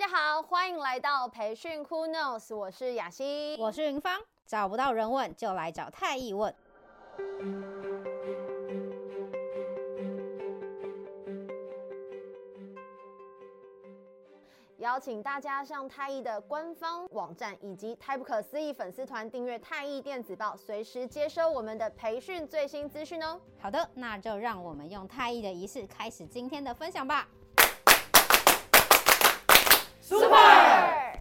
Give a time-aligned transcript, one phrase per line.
[0.00, 6.54] 大家好，欢迎来到培训 Who Knows，我是雅欣，我是云芳，找不到人问就来找太易问。
[14.78, 23.38] 邀请大家上太易的官方网站以及太不可思议粉丝团订阅太易电子报，随时接收我们的培训最新资讯哦。
[23.58, 27.28] 好的，那就让我们用太易的仪式开始今天的分享吧。
[30.10, 31.20] Super！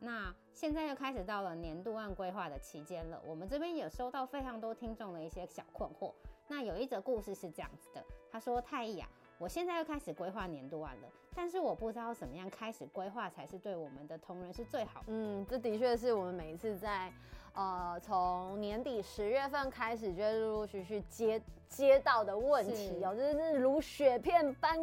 [0.00, 6.12] 那现在又开始到了年度案规划的期间了，我们这边也收到非常多听众的一些小困惑。
[6.48, 9.08] 那有一则故事是这样子的，他说：“太毅啊，
[9.38, 17.12] 我现在又开始规划年度案了，但是我不知道怎么样开始规划才是对我们的同仁是最好的。”嗯，这的确是我们每一次在
[17.54, 24.76] 呃从年底十月份开始，就会陆陆续续接接到的问题哦，就是如雪片般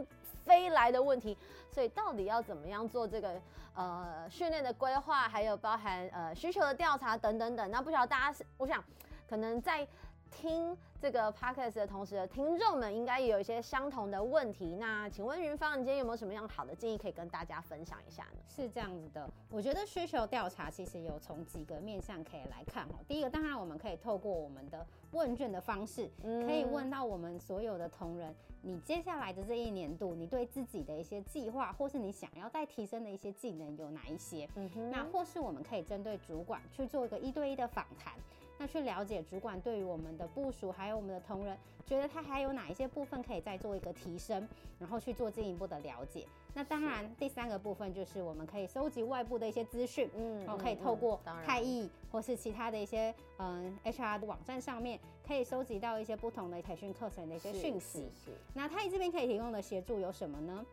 [0.45, 1.37] 飞来的问题。
[1.71, 3.41] 所以到底要怎么样做这个
[3.73, 7.71] 呃训练的规划，还有包含呃需求的调查等等等。
[7.71, 8.83] 那不晓得大家是，我想
[9.27, 9.87] 可能在
[10.33, 14.75] 听这个 podcast 的同时的听众们，应该也有一些相同的问题。
[14.79, 18.39] 那请问云芳，你今天有没有什么样好的建议可以跟大家分享一下呢？
[18.47, 22.95] 是这样子的，我觉得需求调查其实有从几个面向可以来看哈。
[23.07, 34.49] 第一个，当然我们可以透过我们的问卷的方式，可以问到我们所有的同仁，你接下来的这一年度，你对自己的一些计划，或是你想要再提升的一些技能有哪一些？
[34.55, 38.13] 嗯哼，那或是我们可以针对主管去做一个一对一的访谈。
[38.57, 44.47] 那去了解主管对于我们的部署，还有我们的同仁，觉得他还有哪一些部分可以再做一个提升，
[44.79, 46.25] 然后去做进一步的了解。
[46.53, 57.79] 那当然，第三个部分就是我们可以收集外部的一些资讯，嗯，可以透过太毅或是其他的一些嗯 HR 的网站上面，可以收集到一些不同的培训课程的一些讯息。
[57.79, 58.31] 是，是，是。
[58.53, 60.63] 那太易这边可以提供的协助有什么呢？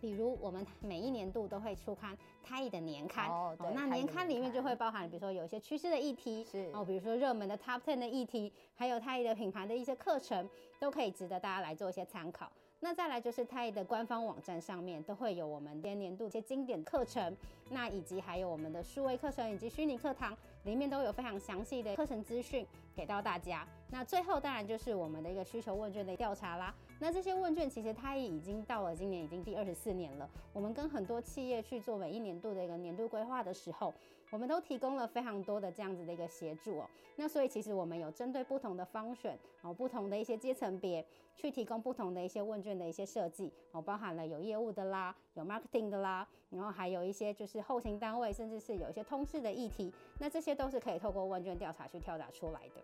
[0.00, 3.28] 比如我们每一年度都会出刊太毅的年刊。
[3.30, 6.70] 哦，对，那年刊里面就会包含，比如说有一些趋势的议题，是。
[6.72, 10.48] 哦，比如说热门的 Top Ten 的议题，还有太毅的品牌的一些课程，
[10.78, 12.50] 都可以值得大家来做一些参考。
[12.78, 17.34] 那再来就是太毅的官方网站上面都会有我们今年度一些经典课程，
[17.70, 23.66] 那以及还有我们的数位课程以及虚拟课堂里面都有非常详细的课程资讯给到大家。
[23.88, 26.74] 那最后当然就是我们的一个需求问卷的调查啦。
[26.98, 30.28] 那这些问卷其实它也已经到了今年已经第二十四年了。
[30.52, 33.94] 我们跟很多企业去做每一年度的一个年度规划的时候，
[34.30, 36.90] 我们都提供了非常多的这样子的一个协助哦。
[37.16, 41.04] 那所以其实我们有针对不同的方选哦，不同的一些阶层别
[41.34, 49.92] 去提供不同的一些问卷的一些设计哦，包含了有业务的啦，有 marketing 的啦，然后还有一些就是后勤单位，甚至是有一些通识的议题。
[50.18, 52.82] 那这些都是可以透过问卷调查去跳打出来的。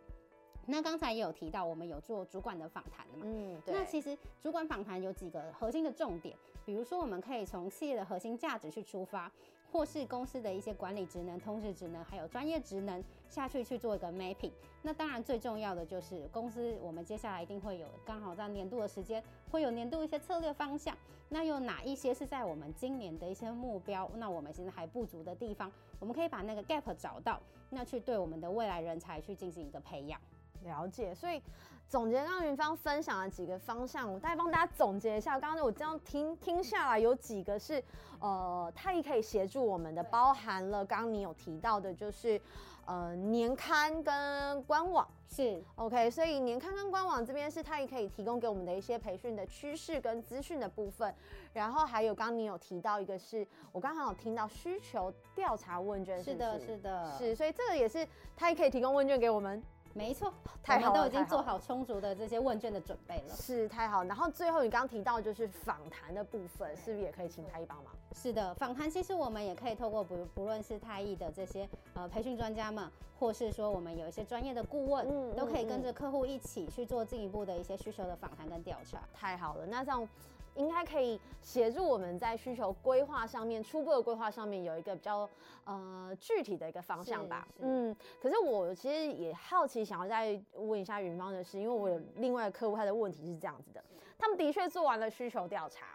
[0.65, 3.25] 那刚才也有提到，我们有做主管的访谈的嘛？
[3.27, 3.75] 嗯，对。
[3.75, 9.31] 那其实主管访谈有几个核心的重点，比如说我们可以从企业的核心价值去出发，
[9.73, 14.53] 或是公司的一些管理职能、通识职能，还有专业职能下去去做一个 mapping。
[14.83, 20.95] 那当然最重要的就是公司，我们接下来一定会有刚好在年度的时间，会有年度一些策略方向。
[21.31, 24.11] 那有哪一些是在我们今年的一些目标？
[24.17, 27.41] 那我们现在还不足的地方，我们可以把那个 gap 找到，
[27.71, 30.21] 那去对我们的未来人才去进行一个培养。
[30.65, 31.43] 了解，所以
[31.89, 35.39] 总结刚刚云芳分享了几个方向，我大概帮大家总结一下。
[35.39, 37.83] 刚刚我这样听听下来，有几个是
[38.21, 42.41] 呃，太毅可以协助我们的，包含了刚刚你有提到的，就是
[42.87, 51.15] 呃年刊跟官网是 OK，所以年刊跟官网这边是太毅可以提供给我们的一些培训的趋势跟资讯的部分。
[51.53, 59.63] 然后还有刚刚你有提到一个是，我刚好有听到需求调查问卷是是，是的，是的，是，所以这个也是太毅可以提供问卷给我们。
[59.95, 60.33] 没错，
[60.67, 63.35] 我们都已经做好充足的这些问卷的准备了。
[63.35, 67.93] 是太好，然后最后你刚刚提到就是访谈的部分，是不是也可以请太医帮忙？
[68.15, 78.99] 是的，访谈其实我们也可以透过不不论是太医的这些呃培训专家们，或是说我们有一些专业的顾问，嗯，都可以跟着客户一起去做进一步的一些需求的访谈跟调查。
[79.13, 80.09] 太好了，那这样。
[80.55, 85.29] 应该可以协助我们在需求规划上面，初步的规划上面有一个比较
[85.65, 87.47] 呃具体的一个方向吧。
[87.61, 93.83] 嗯，可是我其实也好奇，想要再问一下云芳的是，因为我有另外的客户，他的问题是这样子的，
[94.19, 95.87] 他们的确做完了需求调查，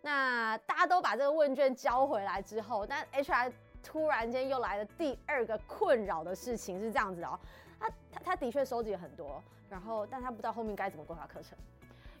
[0.00, 7.38] 那大家都把这个问卷交回来之后，但 HR 突然间又来了第二个困扰的事情是这样子哦，
[7.78, 11.56] 他他他的确收集了很多，然后但他不知道后面该怎么规划课程。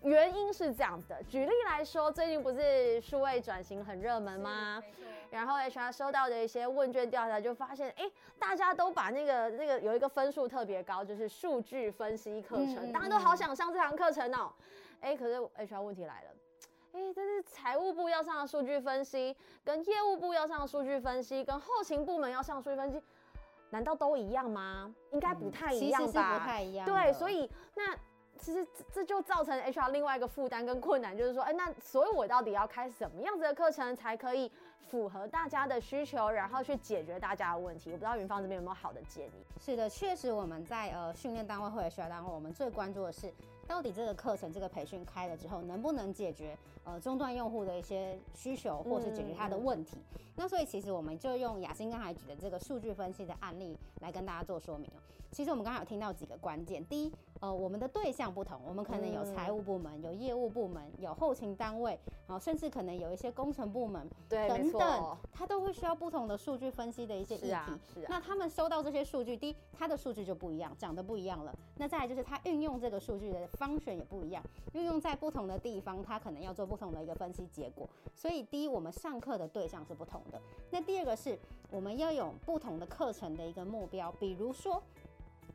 [0.02, 4.82] 原因是这样子的，举例来说，最近不是数位转型很热门吗？
[5.30, 14.54] 然后 HR 收到的一些问卷调查就发现，哎、欸，大家都把那个那个有一个分数特别高，就是数据分析课程，大、嗯、家都好想上这堂课程哦、喔。
[15.00, 16.30] 哎、欸，可是 HR 问题来了，
[16.92, 19.34] 哎、欸，这是财务部要上的数据分析，
[19.64, 23.00] 跟业务部要上的数据分析，跟后勤部门要上的数据分析，
[23.70, 24.94] 难道都一样吗？
[25.12, 26.06] 应该不太一样吧？
[26.06, 26.86] 其实是不太一样。
[26.86, 27.96] 对，所以那。
[28.38, 34.50] 其实这就造成 HR 另外一个负担跟困难，就是说，哎，那所以我到底要开什么样子的课程才可以
[34.88, 37.90] 符合大家的需求，然后去解决大家的问题？
[37.92, 39.30] 我不知道云芳这边有没有好的建议？
[39.60, 43.32] 是的，确实我们在呃训练单位或者学校单位，我们最关注的是
[43.66, 49.98] 到底这个课程这个培训开了之后，能不能解决呃终端用户的一些需求，或是解决他的问题。
[50.14, 54.98] 嗯、那所以其实我们就用雅欣刚才举的这个数据分析的案例来跟大家做说明哦。
[55.32, 67.46] 其实我们刚才有听到几个关键，第一，呃，我们的对象不同，我们可能有财务部门、有业务部门、有后勤单位，然后甚至可能有一些工程部门，对，等等，它都会需要不同的数据分析的一些议题。
[67.46, 68.06] 是啊，是啊。
[68.10, 71.56] 那他们收到这些数据，第一，它的数据就不一样，长得不一样了。
[71.78, 74.44] 那再来就是它运用这个数据的方选也不一样，
[74.74, 77.88] 运用在不同的地方，它可能要做不同的一个分析结果。
[78.14, 80.38] 所以，第一，我们上课的对象是不同的。
[80.70, 81.38] 那第二个是，
[81.70, 84.82] 我们要有不同的课程的一个目标，比如说。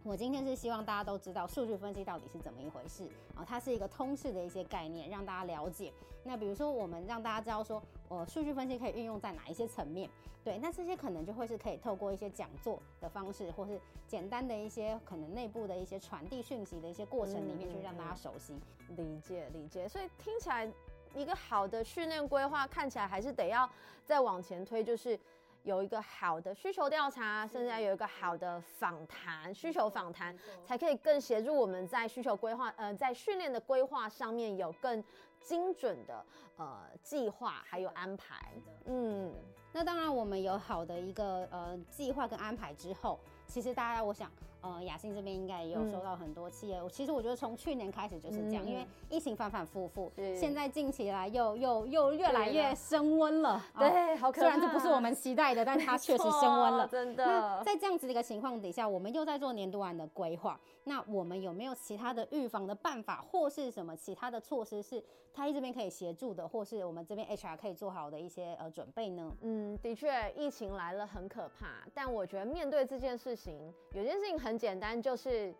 [0.03, 3.03] 我今天是希望大家都知道数据分析到底是怎么一回事
[3.35, 5.91] 啊，它是一个通识的一些概念，让大家了解。
[6.23, 10.09] 那比如说，我们让大家知道说，呃，数据分析可以运用在哪一些层面？
[10.45, 18.53] 对，那这些可能就会是可以透过一些讲座的方式，或是简单的一些可能内部的一些传递讯息的一些过程里面去让大家熟悉、
[18.95, 19.89] 理解、理解。
[19.89, 20.71] 所以听起来，
[21.13, 23.69] 一个好的训练规划看起来还是得要
[24.05, 25.19] 再往前推，就是。
[25.67, 30.33] 有一个好的需求调查，甚至有一个好的访谈，需求访谈，
[30.65, 35.03] 才可以更协助我们在需求规划，呃，在训练的规划上面有更
[35.41, 36.25] 精准的
[36.55, 38.53] 呃计划还有安排。
[38.85, 39.33] 嗯，
[39.73, 44.31] 那当然，我们有好的一个呃计划跟安排之后，其实大家我想。
[44.61, 46.79] 呃，雅信这边应该也有收到很多企业。
[46.79, 53.63] 嗯、其实我觉得从去年开始就是这样，嗯、因为疫情反反复复，现在近期来又又又越来越升温了。
[53.77, 54.41] 对，好可怕。
[54.41, 56.87] 虽然这不是我们期待的，但它确实升温了。
[56.87, 57.25] 真的。
[57.25, 60.59] 那在这样子的一个情况底下，我们又在做年度案的规划。
[60.85, 65.03] 那我们有没有其他的预防的办法，或是什么其他的措施是
[65.37, 69.31] 他这边可以协助的，或是我们这边 HR 可以做好的一些呃准备呢？
[69.41, 75.53] 嗯，的确，疫情来了很可怕，但我觉得面对这件事情，有件事情很简单，就是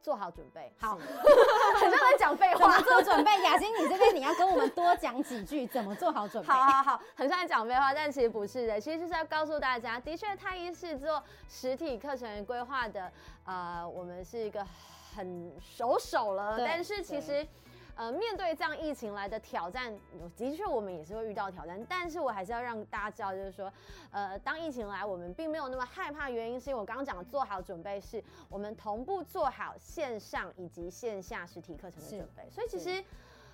[0.00, 0.72] 做好准备。
[0.78, 0.96] 好，
[1.80, 2.80] 很像在讲废话。
[2.80, 6.50] 做准备，雅欣，你这边你要跟我们多讲几句，怎么做好准备？
[6.50, 13.12] 好好好，很像在讲废话，但其实不是的，其实就是要告诉大家，的确，太医是做实体课程规划的。
[13.44, 14.66] 呃，我们是一个
[15.14, 17.46] 很熟手了，但是其实，
[17.96, 19.96] 呃，面对这样疫情来的挑战，
[20.36, 21.80] 的确我们也是会遇到挑战。
[21.88, 23.72] 但是我还是要让大家知道，就是说，
[24.10, 32.48] 呃，当疫情来，我们并没有那么害怕，原因是因为我刚刚讲的做好准备，是我们同步做好线上以及线下实体课程的准备。
[32.50, 33.04] 所以其实，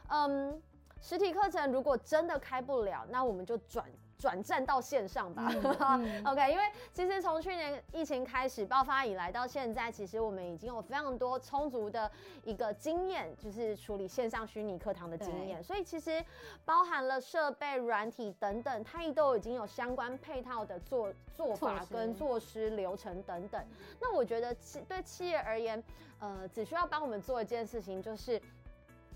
[0.09, 0.61] 嗯，
[1.03, 3.85] 实体课程如果真的开不了，那我们就转。
[4.21, 5.51] 转战到线上吧，
[5.99, 6.63] 嗯、OK，因为
[6.93, 12.11] 其实从去年疫情开始爆发以来到现在，其实我们已经有非常多充足的
[12.45, 16.23] 一个经验，就是处理线上虚拟课堂的经验，所以其实
[16.67, 23.65] 包含了设备、软体等等，它都已经有相关配套的做做法跟做施流程等等。
[23.99, 25.83] 那我觉得企对企业而言，
[26.19, 28.41] 呃，只需要帮我们做一件事情，就是。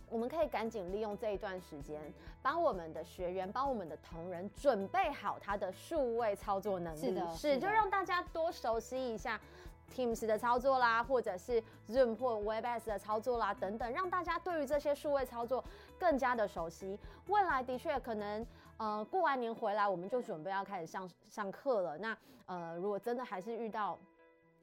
[0.09, 2.01] 我们可以赶紧利用这一段时间，
[2.43, 7.01] 帮我们的学员、帮我们的同仁准备好他的数位操作能力。
[7.01, 9.41] 是的，是，就让大家多熟悉一下
[9.95, 15.65] Teams 的操作啦，或者是 Zoom 或 Webex 的操作啦，等等，让大家对于这些数位操作
[15.99, 16.99] 更加的熟悉。
[17.27, 21.99] 未来的确可能，呃，过完年回来我们就准备要开始上上课了。
[21.99, 23.99] 那呃，如果真的还是遇到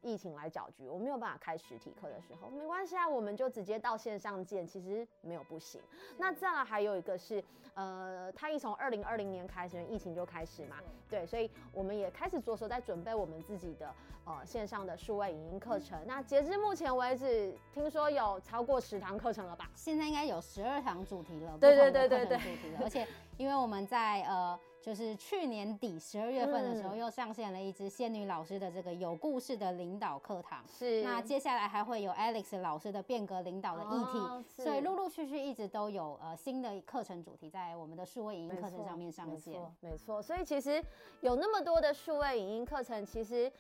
[0.01, 5.79] 疫情来搅局，我没有办法开实体课的时候，没关系啊，我们就直接到线上见，其实没有不行。
[6.17, 7.43] 那再来还有一个是，
[7.75, 10.77] 呃，他一从二零二零年开始，疫情就开始嘛，
[11.09, 13.93] 对，所以我们也开始着手在准备我们自己的
[14.25, 15.99] 呃线上的数位影音课程。
[16.07, 19.69] 那截至目前为止，听说有超过十堂课程了吧？
[19.75, 24.59] 现在应该有十二堂主题了，对对对对对，主题了，而且因为我们在呃。
[24.81, 30.65] 就是去年底十二月份的时候，又上线了一支仙女老师的这个有故事的领导课堂。
[30.67, 34.17] 是，那接下来还会有 Alex 老师的变革领导的议题。
[34.17, 39.61] 哦、所以陆陆续续一直都有呃新的课程主题在我们的数位影音课程上面上线。
[39.81, 40.83] 没错，所以其实
[41.21, 43.51] 有那么多的数位影音课程，其实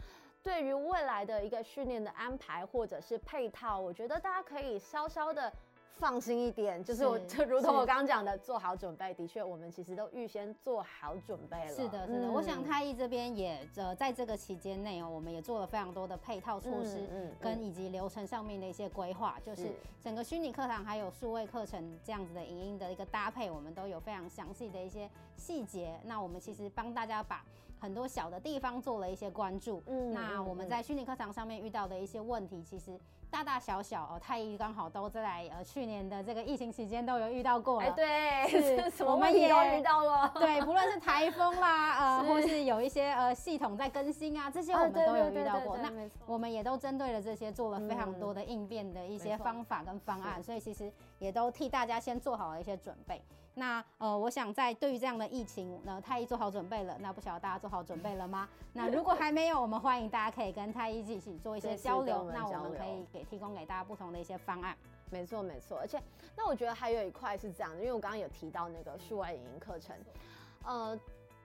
[0.41, 5.53] 对于未来的一个训练的安排或者是配套，我觉得大家可以稍稍的。
[6.01, 9.13] 放心一点，就是我就如同我刚刚讲的，做好准备。
[9.13, 11.67] 的确，我们其实都预先做好准备了。
[11.67, 12.27] 是的，是的。
[12.27, 25.99] 嗯、我想太一这边也呃，在这个期间内哦，我们也做了非常多的配套措施，嗯，跟以及流程上面的一些规划，嗯、就是整个虚拟课堂还有数位课程这样子的影音的一个搭配，我们都有非常详细的一些细节。
[26.03, 27.45] 那我们其实帮大家把
[27.79, 29.83] 很多小的地方做了一些关注。
[29.85, 32.99] 嗯，那我们在虚拟课堂上面遇到的一些问题，其实。
[33.31, 37.87] 大大小小哦，太医刚好都在呃去年的这个疫情期间都有遇到过了。
[37.87, 40.29] 哎，对，是 什么问题都遇到了。
[40.35, 45.77] 对，不论是台风啦，呃， 或是有一些呃系统在更新啊，这些我们都有遇到过。
[45.77, 45.89] 那
[46.25, 53.21] 我们也都针对了这些做了非常多的应变的一些方法跟方案，所以其实也都替大家先做好了一些准备。
[53.53, 56.95] 那呃，我想在对于这样的疫情，那太医做好准备了。
[57.01, 58.47] 那不晓得大家做好准备了吗？
[58.71, 62.31] 那如果还没有，我们欢迎大家可以跟太医一起做一些交流。
[62.33, 64.77] 那我们可以给提供给大家不同的一些方案。
[65.09, 66.01] 没错没错，而且
[66.35, 69.95] 那我觉得还有一块是这样的，因为我刚刚有提到那个数位影音课程，
[70.63, 70.99] 呃。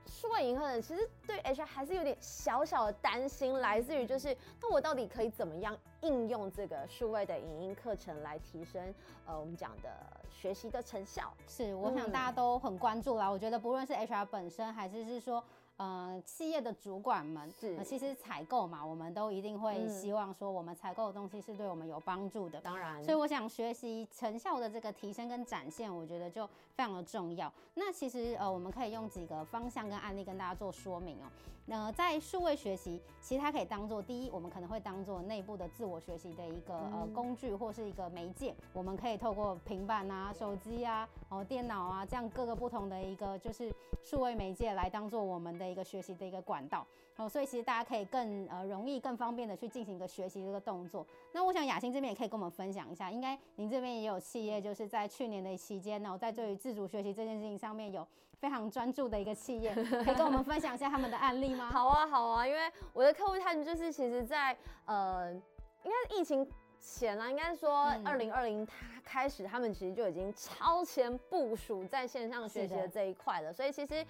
[0.09, 8.95] 数位影课程其实对 HR 还是有点小小的担心，来自于就是，那我到底可以怎么样应用这个数位的影音课程来提升
[9.27, 9.91] 呃我们讲的
[10.31, 11.33] 学习的成效？
[11.49, 13.27] 是，我想大家都很关注啦。
[13.27, 15.43] 嗯、我觉得不论是 HR 本身，还是是说。
[15.77, 22.59] 呃，企业的主管们是、呃，其实采购嘛，我们都一定会希望说，我们采购的东西是对我们有帮助的。
[22.63, 27.53] 当然，所以我想学习成效的这个提升跟展现，我觉得就非常的重要。
[27.75, 31.29] 那其实呃，我们可以用几个方向跟案例跟大家做说明哦。
[31.69, 38.55] 那在数位学习，其实它可以当做第一，我们可能会当做内部的自我学习的一个呃工具或是一个媒介。
[38.73, 43.69] 我们可以透过平板啊、手机啊、哦电脑啊这样各个不同的一个就是
[44.05, 45.66] 数位媒介来当做我们的。
[45.69, 51.07] 一个学习的一个管道，哦，所以其实大家可以更呃容易、更方便的去进行一个学习这个动作。
[51.33, 58.07] 那我想雅欣这边也可以跟我们分享一下，应该您这边也有企业，就是在去年的期间呢，在对于自主学习这件事情上面有
[58.39, 61.69] 非常专注的一个企业，可以跟我们分享一下他们的案例吗？
[61.73, 66.47] 好啊，好啊，因为我的客户他们就是其实在呃，应该是疫情
[66.81, 68.75] 前啊，应该说二零二零他。
[69.07, 74.05] 开始，他们其实就已经超前部署在线上学习的这一块了，所以其实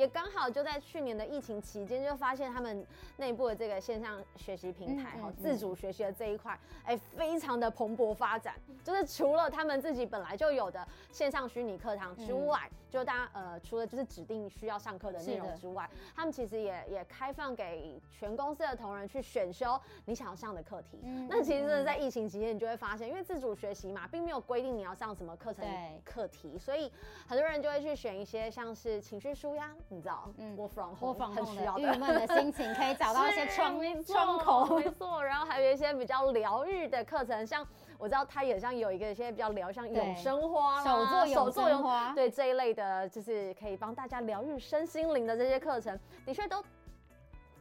[0.00, 8.54] 也刚好就在去年的疫情期间，就发现他们内部的这个线上学习平台哈，自主学习的这一块，哎，非常的蓬勃发展。
[8.82, 20.98] 就是除了他们自己本来就有的线上虚拟课堂之外，就大家呃，除了就是指定需要上课的内容之外，他们其实也也开放给全公司的同仁去选修你想要上的课题。
[21.28, 24.40] 那其实，在疫情期间，你就会发现，因为自主学习嘛，并没有。
[24.40, 25.64] 规定你要上什么课程
[26.02, 26.90] 课题，所以
[27.28, 35.22] 很多人就会去选一些像是情绪舒压，你知道，嗯，work from home 很需要的郁闷的心情，可以找到一些 窗窗口，没错。
[35.22, 37.66] 然后还有一些比较疗愈的课程，像
[37.98, 46.62] 我知道他也像有一个一些比较疗，像永生花、手作手作永花，对这一类的，就是可以帮大家疗愈身心灵的这些课程，的确都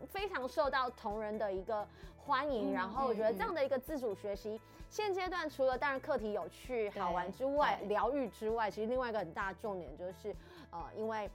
[0.05, 1.83] 非常受到同仁的一个
[2.15, 2.71] 欢迎。
[2.71, 4.62] 然后我觉得这样的一个自主学习。
[4.88, 10.36] 现阶段除了当然课题有趣好玩之外，疗愈之外，其实另外一个很大的重点就是，
[10.71, 11.29] 呃，因为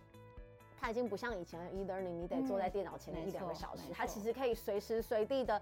[0.85, 5.59] 它已经不像以前的 e-learning，你得坐在电脑前面一两个小时，它其实可以随时随地的，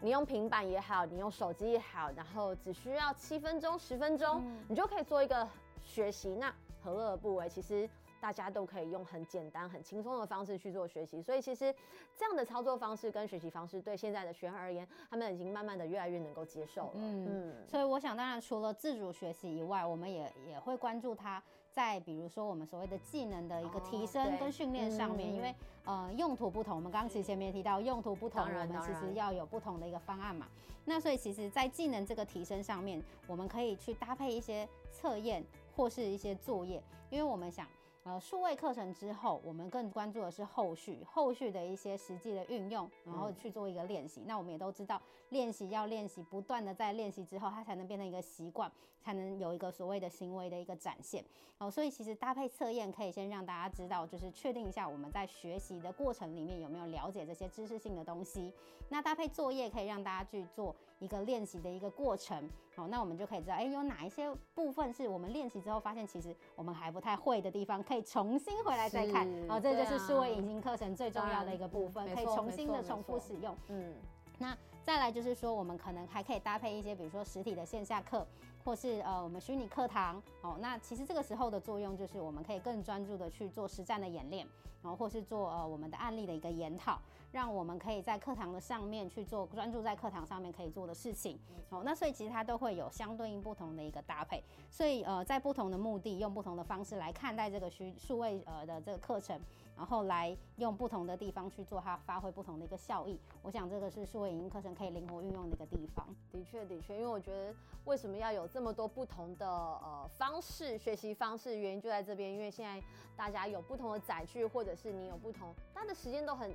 [0.00, 5.44] 你用平板也好，你用手机也好，然后只需要七分钟、十分钟，你就可以做一个
[5.84, 7.48] 学习，那何乐而不为？
[7.48, 7.90] 其实。
[8.20, 11.74] 大家都可以用很简单、很轻松的方式去做学习，所以其实
[12.16, 16.92] 这样的操作方式跟学习方式，对现在的学生而言，他们已经慢慢的越来越能够接受了。
[16.96, 30.46] 嗯，嗯，所以我想，当然除了自主学习以外，我们也也会关注他在比如说我们所谓的技能的一个提升跟训练上面，哦、因为呃用途不同，我们刚刚其实前面提到用途不同，我们其实要有不同的一个方案嘛。
[30.84, 37.66] 那所以其实，在技能这个提升上面，我们可以去搭配一些测验或是一些作业，因为我们想。
[38.02, 44.22] 呃，数位课程之后，我们更关注的是后续，后续的一些实际的运用，然后去做一个练习。
[44.22, 51.24] 嗯、那我们也都知道，练习要练习，不断的在练习之后，它才能变成一个习惯，才能有一个所谓的行为的一个展现。
[51.58, 58.52] 哦，所以其实搭配测验可以先让大家知道，就是确定一下我们在学习的过程里面有没有了解这些知识性的东西。
[58.88, 62.48] 那搭配作业可以让大家去做一个练习的一个过程。
[62.74, 69.28] 好，那我们就可以知道，哎，有哪一些部分是我们练习之后发现其实我们还不太会的地方，可以重新回来再看。
[69.50, 73.54] 哦，这就是数位影音课程最重要的一个部分，可以重新的重复使用。
[73.68, 73.94] 嗯，
[74.38, 78.26] 那再来就是说，我们可能还可以搭配一些，比如说实体的线下课。
[78.64, 84.46] 或是呃我们虚拟课堂哦，那其实这个时候的作用就是我们可以更专注的去做实战的演练，
[84.82, 87.00] 然后或是做呃我们的案例的一个研讨，
[87.32, 91.82] 让我们可以在课堂的上面去做专注在课堂上面可以做的事情哦。
[91.84, 99.40] 那所以其实它都会有相对应不同的一个搭配，所以呃在不同的目的用不同的方式来看待这个虚数位呃的这个课程。
[99.76, 106.06] 然后来用不同的地方去做它发挥不同的一个效益，我想这个是数位影音课程可以灵活运用的一个地方。
[106.30, 107.54] 的确，的确，因为我觉得
[107.86, 112.82] 为什么要有这么多不同的呃方式学习方式，原因就在这边，因为现在
[113.16, 116.50] 大家有不同的载具，或者是你有不同，大家的时间都很。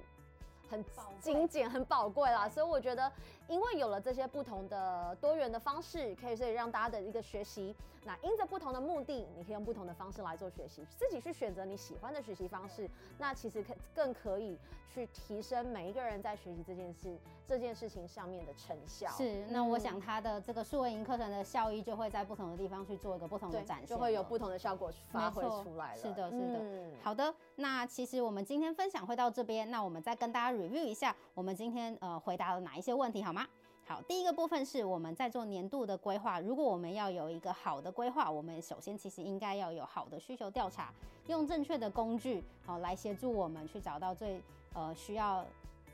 [0.67, 0.83] 很
[1.21, 3.11] 精简，很宝贵啦，所以我觉得，
[3.47, 14.57] 因为有了这些不同的多元的方式，可以所以让大家的一个学习，那因着不同的目的，你可以用不同的方式来做学习，自己去选择你喜欢的学习方式，那其实可更可以
[14.91, 17.15] 去提升每一个人在学习这件事
[17.47, 19.09] 这件事情上面的成效。
[19.11, 26.01] 是，那我想它的这个数位营课程的效益就会在不同的地方去做一个不同的展现，就会有不同的效果发挥出来了。
[26.01, 26.59] 是的，是的。
[26.59, 33.47] 嗯、好的，那其实我们今天分享会到这边，那我们再跟大家 review 一下，我们今天呃回答了哪一些问题，好吗？
[33.87, 40.91] 好，第一个部分是我们在做年度的规划，如果我们要有一个好的规划，我们首先其实应该要有好的需求调查，
[41.27, 44.41] 用正确的工具好、呃、来协助我们去找到最
[44.73, 45.45] 呃需要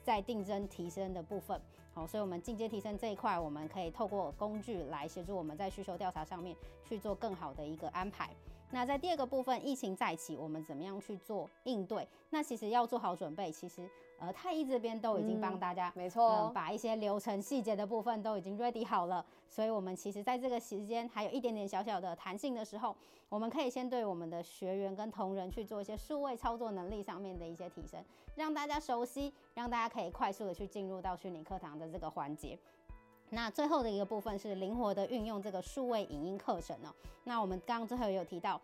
[0.04, 1.60] 在定增提升的部分。
[1.94, 6.56] 好，所以我们进阶提升这一块，我们可以透过工具来协助我们在需求调查上面
[6.88, 8.30] 去做更好的一个安排。
[8.70, 12.08] 那在第二个部分，疫情再起，我们怎么样去做应对？
[12.30, 13.90] 那其实要做好准备，其实。
[14.22, 22.96] 呃，太医这边都已经帮大家，嗯、没错、呃，把一些流程细节的部分都已经 ready 好了，所以我们其实在这个时间还有一点点小小的弹性的时候，
[23.30, 28.00] 我们可以先对我们的学员跟同仁去做一些数位操作能力上面的一些提升，
[28.36, 32.56] 让大家熟悉，让大家可以快速的去进入到虚拟课堂的这个环节。
[33.32, 36.94] 那最后的一个部分是灵活的运用这个数位影音课程哦。
[37.24, 38.62] 那我们刚刚最后也有提到。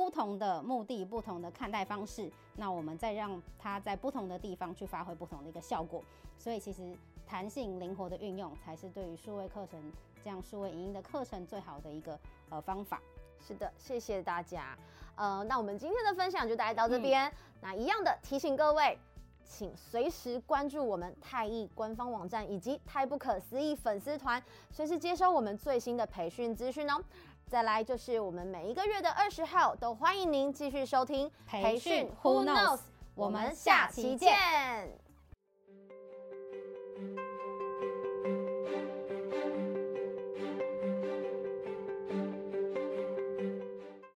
[0.00, 6.02] 不同的目的，不同的看待方式，那我们再让它在不同的地方去发挥不同的一个效果。
[6.38, 9.78] 所以其实弹性灵活的运用，才是对于数位课程
[10.24, 12.98] 这样数位影音的课程最好的一个呃方法。
[13.46, 14.74] 是的，谢谢大家。
[15.16, 17.28] 呃，那我们今天的分享就大概到这边。
[17.28, 18.98] 嗯、那一样的提醒各位，
[19.44, 27.04] 请随时关注我们太艺官方网站以及太不可思议粉丝团，随时接收我们最新的培训资讯哦。
[27.50, 32.78] 再来就是我们每一个月的二十号，都欢迎您继续收听培训 Who Knows，
[33.16, 34.99] 我们下期见。